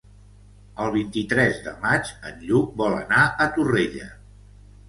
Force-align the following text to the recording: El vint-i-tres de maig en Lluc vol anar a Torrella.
El 0.85 0.89
vint-i-tres 0.95 1.59
de 1.67 1.75
maig 1.85 2.11
en 2.31 2.41
Lluc 2.49 2.73
vol 2.83 2.99
anar 3.01 3.23
a 3.47 3.49
Torrella. 3.59 4.09